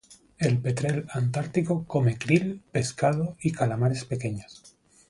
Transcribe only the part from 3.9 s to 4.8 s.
pequeños.